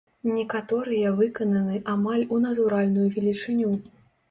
[0.37, 3.71] Некаторыя выкананы амаль у натуральную велічыню.